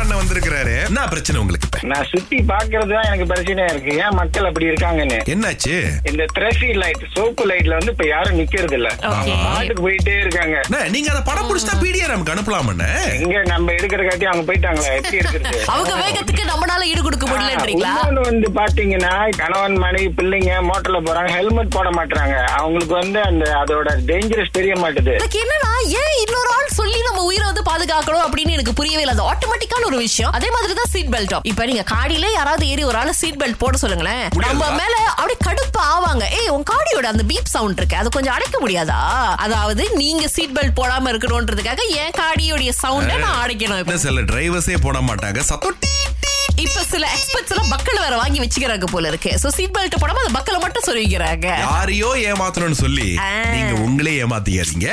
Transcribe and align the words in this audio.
அண்ணன் 0.00 0.20
வந்திருக்கிறாரு. 0.20 0.74
என்ன 0.88 1.04
பிரச்சனை 1.12 1.38
உங்களுக்கு 1.42 1.84
நான் 1.90 2.08
சுத்தி 2.12 2.38
பாக்குறது 2.50 2.92
தான் 2.92 3.08
எனக்கு 3.08 3.26
பிரச்சனையா 3.30 3.68
இருக்கு. 3.72 3.92
ஏன் 4.04 4.16
மக்கள் 4.20 4.48
அப்படி 4.48 4.68
இருக்காங்கன்னு? 4.70 5.18
என்னாச்சு? 5.34 5.74
இந்த 6.10 6.24
த்ரெஷி 6.36 6.70
லைட் 6.82 7.04
சோப்பு 7.14 7.44
லைட்ல 7.50 7.78
வந்து 7.78 7.92
இப்ப 7.94 8.06
யாரும் 8.08 8.38
நிக்கிறது 8.40 8.76
இல்ல. 8.78 8.88
பாட்டுக்கு 9.46 9.84
போயிட்டே 9.86 10.16
இருக்காங்க. 10.22 10.56
நீங்க 10.94 11.08
அதை 11.12 11.22
படம் 11.28 11.48
பிடிச்சா 11.50 11.74
பிடிஆர் 11.82 12.14
நமக்கு 12.14 12.34
அனுப்பலாம் 12.34 12.66
எங்க 13.18 13.36
நம்ம 13.50 13.72
எடுக்கிற 13.78 14.02
காட்டி 14.06 14.26
அவங்க 14.30 14.44
போயிட்டாங்களே 14.48 14.90
எப்படி 14.98 15.18
எடுக்கிறது 15.20 15.56
அவங்க 15.72 15.92
வேகத்துக்கு 16.02 16.44
நம்மளால 16.50 16.88
ஈடு 16.90 17.02
கொடுக்க 17.02 17.24
முடியலன்றீங்களா? 17.26 17.92
வந்து 18.28 18.48
பாத்தீங்கன்னா 18.58 19.12
கணவன் 19.40 19.76
மனைவி 19.84 20.10
பிள்ளைங்க 20.18 20.52
மோட்டர்ல 20.68 21.00
போறாங்க 21.08 21.32
ஹெல்மெட் 21.38 21.74
போட 21.76 21.88
மாட்டாங்க 21.98 22.34
அவங்களுக்கு 22.58 22.94
வந்து 22.94 23.20
அந்த 23.22 23.44
அதோட 23.62 23.88
டேஞ்சரஸ் 24.10 24.56
தெரிய 24.58 24.74
மாட்டுது. 24.82 25.14
என்னன்னா 25.42 25.72
ஏன் 26.00 26.14
சொல்லி 26.80 26.98
நம்ம 27.08 27.22
உயிரை 27.28 27.44
வந்து 27.50 27.64
பாதுகாக்கணும் 27.70 28.24
அப்படின்னு 28.26 28.54
எனக்கு 28.56 28.74
புரியவே 28.80 29.02
இல்லை. 29.04 29.14
அது 29.16 29.26
ஆட்டோமேட்டிக்கான 29.30 29.86
ஒரு 29.90 29.98
விஷயம். 30.06 30.32
அதே 30.38 30.48
மாதிரி 30.54 30.76
தான் 30.80 30.90
சீட் 30.94 31.12
பெல்ட்டும் 31.14 31.46
இப்ப 31.50 31.64
நீங்க 31.70 31.84
காடியில 31.92 32.26
யாராவது 32.38 32.64
ஏறி 32.72 32.84
ஒரு 32.90 32.98
ஆள் 33.02 33.12
சீட் 33.22 33.40
பெல்ட் 33.42 33.60
போட 33.62 33.76
சொல்லுங்களேன். 33.84 34.24
நம்ம 34.46 34.70
மேல 34.80 34.94
அப்படியே 35.20 35.38
கடுப்பு 35.48 35.80
ஆவாங்க. 35.94 36.24
ஏய் 36.40 36.52
உன் 36.56 36.68
காடியோட 36.72 37.06
அந்த 37.12 37.24
பீப் 37.30 37.52
சவுண்ட் 37.56 37.80
இருக்கு. 37.82 38.00
அது 38.02 38.14
கொஞ்சம் 38.16 38.36
அடைக்க 38.36 38.56
முடியாதா? 38.64 39.00
அதாவது 39.46 39.84
நீங்க 40.02 40.24
சீட் 40.36 40.56
பெல்ட் 40.58 40.78
போடாம 40.80 41.12
இருக்கணும்ன்றதுக்காக 41.14 41.84
என் 42.02 42.16
காடியோடைய 42.22 42.72
சவுண்ட 42.82 43.18
நான் 43.26 43.40
அடைக்கணும் 43.44 44.04
சில 44.06 44.26
டிரைவர்ஸே 44.32 44.78
போட 44.86 44.98
மாட்டாங்க. 45.10 45.40
சத்தம். 45.50 45.78
இப்ப 46.62 46.82
சில 46.90 47.08
எக்ஸ்பர்ட்ஸ் 47.16 47.52
எல்லாம் 47.54 47.70
பக்கல் 47.70 48.00
வேற 48.00 48.16
வாங்கி 48.16 48.38
வச்சுக்கிறாங்க 48.40 48.84
போல 48.84 49.08
இருக்கு. 49.08 49.30
சோ 49.42 49.48
சீட் 49.48 49.74
பெல்ட் 49.76 49.96
போடாம 50.02 50.22
அந்த 50.22 50.32
பக்கல 50.38 50.56
மட்டும் 50.60 50.86
சொல்லிக்கிறாங்க 50.86 51.46
யாரையோ 51.58 52.08
ஏமாத்தணும்னு 52.28 52.78
சொல்லி. 52.80 53.08
நீங்க 53.52 53.74
உங்களே 53.86 54.22
ஏமாத்திக்காதீங்க. 54.22 54.88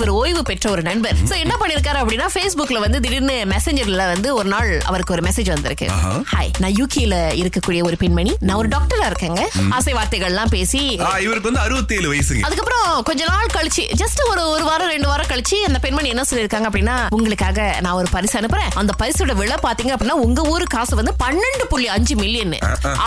ஒரு 0.00 0.14
ஓய்வு 0.14 0.42
பெற்ற 0.42 0.70
ஒரு 0.70 0.82
நண்பர். 0.82 1.16
சோ 1.24 1.34
என்ன 1.36 1.54
பண்ணிருக்காரு 1.60 1.98
அப்படின்னா 2.02 2.26
Facebookல 2.36 2.78
வந்து 2.78 3.00
திடீர்னு 3.00 3.44
மெசஞ்சர்ல 3.54 4.04
வந்து 4.12 4.34
ஒரு 4.34 4.48
நாள் 4.48 4.80
அவருக்கு 4.80 5.12
ஒரு 5.12 5.22
மெசேஜ் 5.28 5.50
வந்திருக்கு. 5.54 5.88
ஹாய் 6.34 6.50
நான் 6.58 6.76
யூகேல 6.80 7.14
இருக்கக்கூடிய 7.42 7.82
ஒரு 7.82 7.96
பெண்மணி. 7.96 8.36
நான் 8.40 8.56
ஒரு 8.56 8.68
டாக்டரா 8.68 9.08
இருக்கேங்க. 9.10 9.42
ஆசை 9.70 9.94
வார்த்தைகள்லாம் 9.94 10.52
பேசி 10.56 10.82
ஆ, 11.00 11.18
இவருக்கு 11.18 11.50
வந்து 11.50 11.62
67 11.66 12.08
வயசுங்க. 12.12 12.40
அதுக்கப்புறம் 12.40 13.02
கொஞ்ச 13.02 13.24
நாள் 13.26 13.52
கழிச்சு 13.56 13.84
ஜஸ்ட் 14.02 14.22
ஒரு 14.30 14.48
ஒரு 14.48 14.64
வாரம் 14.64 14.88
ரெண்டு 14.88 15.08
வாரம் 15.08 15.26
கழிச்சு 15.26 15.56
அந்த 15.66 15.78
பெண்மணி 15.78 16.08
என்ன 16.08 16.24
சொல்லிருக்காங்க 16.30 16.68
அப்படின்னா 16.70 16.96
உங்களுக்காக 17.10 17.76
நான் 17.80 17.92
ஒரு 17.92 18.08
பரிசு 18.10 18.40
அனுப்புறேன். 18.40 18.72
அந்த 18.74 18.92
பரிசோட 19.02 19.34
விலை 19.34 19.56
பாத்தீங்க 19.62 19.94
அப்படின்னா 19.96 20.16
உங்க 20.26 20.42
ஊரு 20.54 20.64
காசு 20.68 20.96
வந்து 20.96 21.07
பன்னெண்டு 21.22 21.64
புள்ளி 21.72 21.88
அஞ்சு 21.96 22.14
மில்லியன் 22.22 22.54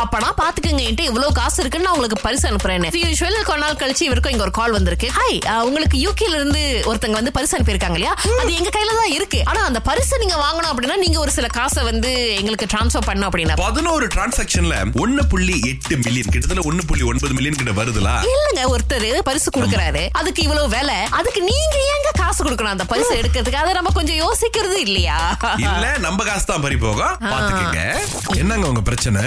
அப்பனா 0.02 0.30
பாத்துக்கங்க 0.42 0.82
என்கிட்ட 0.86 1.04
இவ்வளவு 1.10 1.38
காசு 1.40 1.58
இருக்குன்னு 1.62 1.88
நான் 1.88 1.96
உங்களுக்கு 1.96 2.20
பரிசு 2.26 2.46
அனுப்புறேன் 2.50 2.88
யூஸ்வல் 3.04 3.38
கொஞ்ச 3.50 3.60
நாள் 3.66 3.80
கழிச்சு 3.82 4.04
இவருக்கும் 4.08 4.34
இங்க 4.34 4.44
ஒரு 4.48 4.54
கால் 4.60 4.76
வந்திருக்கு. 4.78 5.08
ஹாய் 5.18 5.40
உங்களுக்கு 5.68 5.98
யூகேல 6.06 6.36
இருந்து 6.40 6.62
ஒருத்தங்க 6.90 7.18
வந்து 7.20 7.34
பரிசு 7.38 7.56
அனுப்பியிருக்காங்க 7.58 7.98
இல்லையா? 8.00 8.14
அது 8.42 8.52
எங்க 8.60 8.70
கையில 8.76 8.96
தான் 9.02 9.14
இருக்கு. 9.18 9.40
ஆனா 9.52 9.62
அந்த 9.70 9.80
பரிசு 9.90 10.22
நீங்க 10.24 10.38
வாங்கணும் 10.46 10.72
அப்படின்னா 10.72 10.98
நீங்க 11.04 11.20
ஒரு 11.20 11.32
சில 11.38 11.48
காசை 11.58 11.84
வந்து 11.90 12.12
எங்களுக்கு 12.40 12.70
டிரான்ஸ்ஃபர் 12.74 13.08
பண்ணணும் 13.10 13.30
அப்படின்னா. 13.30 13.58
பதினோரு 13.66 14.08
டிரான்சாக்ஷன்ல 14.16 14.76
ஒன்னு 15.04 15.24
புள்ளி 15.34 15.56
எட்டு 15.72 15.98
மில்லியன் 16.06 16.32
கிட்டத்தட்ட 16.34 16.68
ஒன்னு 16.72 16.86
புள்ளி 16.92 17.06
ஒன்பது 17.12 17.34
மில்லியன் 17.38 17.60
கிட்ட 17.62 17.74
வருதுலா? 17.82 18.16
இல்லங்க 18.34 18.64
ஒருத்தர் 18.74 19.10
பரிசு 19.30 19.50
கொடுக்கறாரு. 19.58 20.04
அதுக்கு 20.22 20.44
இவ்வளவு 20.48 20.70
விலை. 20.76 21.00
அதுக்கு 21.20 21.42
நீங்க 21.52 21.76
ஏங்க 21.96 22.10
காசு 22.22 22.42
கொடுக்கணும் 22.48 22.76
அந்த 22.76 22.86
பரிசு 22.94 23.14
எடுக்கிறதுக்கு? 23.22 23.62
அதை 23.64 23.74
நம்ம 23.80 23.94
கொஞ்சம் 24.00 24.20
யோசிக்கிறது 24.26 24.80
இல்லையா? 24.88 25.20
இல்ல 25.66 25.86
நம்ம 26.08 26.20
காசு 26.30 26.46
தான் 26.52 26.64
பறி 26.66 26.78
போகும் 26.86 27.16
பாத்துக்கங்க. 27.32 27.82
என்னங்க 28.42 28.66
உங்க 28.72 28.82
பிரச்சனை? 28.90 29.22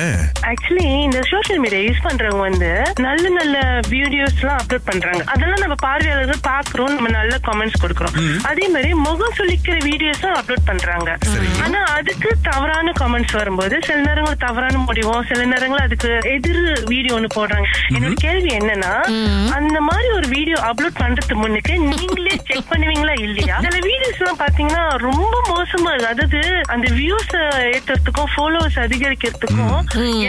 ஆக்சுவலி 0.50 0.84
இந்த 1.06 1.20
சோஷியல் 1.30 1.60
மீடியா 1.64 1.80
யூஸ் 1.86 2.02
பண்றவங்க 2.06 2.44
வந்து 2.48 2.70
நல்ல 3.06 3.24
நல்ல 3.38 3.56
வீடியோஸ் 3.94 4.38
எல்லாம் 4.40 4.60
அப்லோட் 4.60 4.86
பண்றாங்க. 4.90 5.22
அதெல்லாம் 5.32 5.62
நம்ம 5.64 5.76
பார்வையாளர்கள் 5.86 6.40
பாக்குறோம் 6.50 6.94
நம்ம 6.96 7.10
நல்ல 7.18 7.34
கமெண்ட்ஸ் 7.48 7.80
கொடுக்குறோம். 7.82 8.16
அதே 8.50 8.66
மாதிரி 8.74 8.90
முகம் 9.06 9.36
சொல்லிக்கிற 9.40 9.76
வீடியோஸும் 9.88 10.36
அப்லோட் 10.40 10.68
பண்றாங்க. 10.70 11.10
ஆனா 11.64 11.80
அதுக்கு 11.98 12.30
தவறான 12.48 12.94
கமெண்ட்ஸ் 13.02 13.36
வரும்போது 13.40 13.78
சில 13.88 13.98
நேரங்கள் 14.08 14.40
தவறான 14.46 14.82
முடிவும் 14.88 15.26
சில 15.30 15.40
நேரங்கள் 15.52 15.84
அதுக்கு 15.86 16.10
எதிர் 16.34 16.62
வீடியோ 16.92 17.14
ஒண்ணு 17.18 17.30
போடுறாங்க. 17.38 17.68
என்னோட 17.96 18.14
கேள்வி 18.26 18.52
என்னன்னா 18.60 18.92
அந்த 19.58 19.78
மாதிரி 19.88 20.10
ஒரு 20.18 20.28
வீடியோ 20.36 20.58
அப்லோட் 20.70 21.00
பண்றதுக்கு 21.02 21.38
முன்னுக்கு 21.42 21.74
நீங்களே 21.90 22.34
செக் 22.48 22.70
பண்ணுவீங்களா 22.72 23.14
இல்லையா? 23.26 23.56
சில 23.66 23.78
வீடியோஸ் 24.14 24.22
எல்லாம் 24.24 24.42
பாத்தீங்கன்னா 24.44 24.84
ரொம்ப 25.06 25.34
மோசமா 25.52 25.90
இருக்கு. 25.92 26.10
அதாவது 26.14 26.40
அந்த 26.74 26.86
வியூஸ் 26.98 27.32
ஏத்துறதுக்கும் 27.74 28.30
ஃபாலோவர்ஸ் 28.34 28.78
அதிகரிக்கிறதுக்கும் 28.84 29.78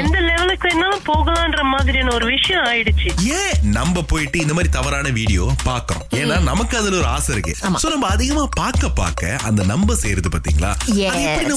எந்த 0.01 0.17
லெவலுக்கு 0.29 0.67
வேணாலும் 0.69 1.03
போகலான்ற 1.09 1.61
மாதிரியான 1.73 2.13
ஒரு 2.17 2.25
விஷயம் 2.35 2.65
ஆயிடுச்சு. 2.69 3.09
ஏன் 3.39 3.53
நம்ம 3.77 4.03
போயிட்டு 4.11 4.37
இந்த 4.43 4.53
மாதிரி 4.57 4.71
தவறான 4.77 5.09
வீடியோ 5.19 5.43
பாக்குறோம்? 5.69 6.05
ஏன்னா 6.21 6.37
நமக்கு 6.51 6.75
அதுல 6.79 6.99
ஒரு 7.01 7.09
ஆசை 7.15 7.31
இருக்கு. 7.35 7.53
சோ 7.83 7.89
நம்ம 7.95 8.09
அதிகமா 8.15 8.45
பார்க்க 8.61 8.89
பார்க்க 9.01 9.43
அந்த 9.49 9.61
நம்ப 9.73 9.97
செய்யறது 10.03 10.31
பாத்தீங்களா? 10.35 10.71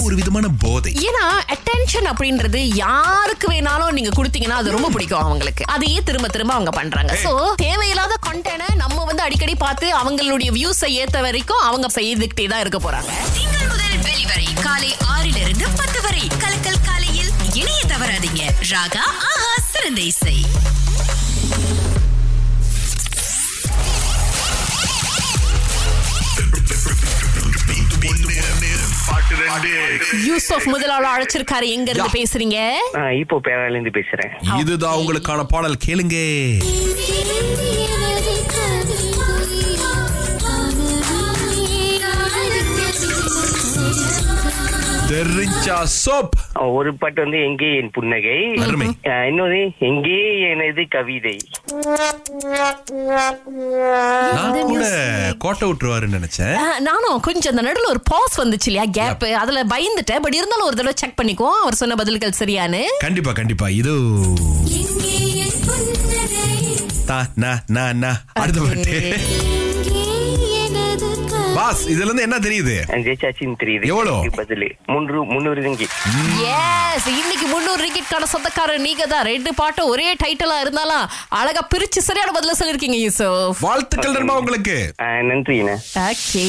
ஒரு 0.09 0.17
விதமான 0.21 0.47
போதை. 0.65 0.93
ஏன்னா 1.09 1.25
அட்டென்ஷன் 1.55 2.09
அப்படின்றது 2.13 2.61
யாருக்கு 2.85 3.47
வேணாலும் 3.55 3.97
நீங்க 3.99 4.13
கொடுத்தீங்கன்னா 4.19 4.61
அது 4.63 4.77
ரொம்ப 4.77 4.91
பிடிக்கும் 4.97 5.25
அவங்களுக்கு. 5.27 5.65
அதையே 5.77 6.01
திரும்ப 6.11 6.29
திரும்ப 6.37 6.55
அவங்க 6.59 6.73
பண்றாங்க. 6.81 7.15
சோ 7.25 7.33
தேவையில்லாத 7.65 8.15
கண்டென்ட் 8.47 8.81
நம்ம 8.83 9.05
வந்து 9.09 9.23
அடிக்கடி 9.27 9.55
பார்த்து 9.65 9.87
அவங்களுடைய 10.01 10.51
வியூஸை 10.57 10.89
ஏத்த 11.03 11.19
வரைக்கும் 11.27 11.65
அவங்க 11.69 11.87
செய்துகிட்டே 11.97 12.47
தான் 12.53 12.63
இருக்க 12.65 12.79
போறாங்க. 12.85 13.13
திங்கள் 13.37 13.69
முதல் 13.73 13.99
வெளிவரை 14.07 14.49
காலை 14.67 14.93
ஆறிலிருந்து 15.15 15.67
பத்து 15.81 16.01
வரை. 16.07 16.25
கலக்கல் 16.45 16.83
காலையில் 16.89 17.31
இணைய 17.61 17.81
தவறாதீங்க. 17.93 18.43
ராகா 18.73 19.05
ஆஹா 19.31 19.53
சிறந்த 19.73 20.03
இசை. 20.13 20.37
யூசப் 30.27 30.67
முதலாளர் 30.73 31.13
அழைச்சிருக்காரு. 31.15 31.67
எங்க 31.77 31.89
இருந்து 31.93 32.15
பேசுறீங்க? 32.19 32.59
இப்போ 33.23 33.37
பேரால 33.47 33.77
இருந்து 33.77 33.93
பேசுறேன் 33.99 34.33
இதுதான் 34.63 34.99
உங்களுக்கான 35.01 35.45
பாடல். 35.53 35.83
கேளுங்க. 35.87 36.17
தெரிஞ்சா 45.09 45.87
சோப். 46.07 46.73
ஒரு 46.73 46.97
பாட்டு 46.97 47.23
வந்து 47.23 47.43
எங்கே 47.43 47.77
என் 47.77 47.91
புன்னகை. 47.91 48.55
அருமை. 48.55 48.89
இன்னொரு 49.03 49.71
எங்கே 49.79 50.41
எனது 50.41 50.87
கவிதை. 50.89 51.37
நான் 54.35 54.61
கூட 54.61 54.89
கோட்டை 55.39 55.69
விட்டுருவாருன்னு 55.69 56.21
நினைச்சேன். 56.21 56.79
நானும் 56.79 57.21
கொஞ்சம் 57.21 57.57
அந்த 57.57 57.73
நடுவுல 57.73 57.89
ஒரு 57.89 58.01
பாஸ் 58.05 58.41
வந்துச்சு 58.41 58.67
இல்லையா? 58.67 58.85
கேப் 58.93 59.25
அதுல 59.25 59.65
பயந்துட்டேன். 59.65 60.21
பட் 60.23 60.35
இருந்தாலும் 60.35 60.67
ஒரு 60.67 60.77
தடவை 60.77 60.93
செக் 60.95 61.19
பண்ணிக்குவோம். 61.23 61.61
அவர் 61.61 61.75
சொன்ன 61.75 61.95
பதில்கள் 61.95 62.33
சரியானு 62.39 62.81
கண்டிப்பா 62.99 63.33
கண்டிப்பா. 63.33 63.69
இது. 63.69 63.99
தா, 67.07 67.27
நா, 67.35 67.59
நா, 67.67 67.93
நா. 67.93 68.17
அடுத்த 68.33 68.61
பாட்டு. 68.61 69.17
பாஸ் 71.59 71.83
இதுல 71.89 72.07
இருந்து 72.07 72.25
என்ன 72.27 72.37
தெரியுது? 72.39 72.75
ஜெயிச்சாச்சின்னு 73.07 73.57
தெரியுது. 73.63 73.89
எவ்வளோ? 73.93 74.15
பதில் 74.39 74.67
மூன்று 74.87 75.19
முன்னூறு 75.33 75.61
ரிங்கி 75.67 75.87
எஸ் 76.53 77.09
இன்னைக்கு 77.15 77.47
முன்னூறு 77.53 77.81
ரிக்கெட்கான 77.87 78.29
சொந்தக்காரர் 78.33 78.85
நீங்க 78.87 79.05
தான் 79.07 79.27
ரெண்டு 79.31 79.51
பாட்டும் 79.61 79.91
ஒரே 79.93 80.09
டைட்டிலா 80.23 80.57
இருந்தாலும் 80.61 81.05
அழகா 81.41 81.63
பிரிச்சு 81.73 82.03
சரியான 82.09 82.33
பதில 82.37 82.57
சொல்லிருக்கீங்க 82.61 82.99
யூசுப். 83.03 83.63
வாழ்த்துக்கள் 83.67 84.17
நண்பா 84.17 84.37
உங்களுக்கு. 84.43 84.77
நன்றிண்ணே. 85.31 85.77
ஓகே 86.07 86.45